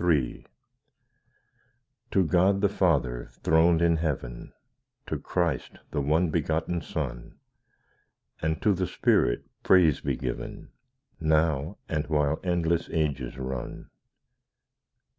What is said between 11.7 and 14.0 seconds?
and while endless ages run.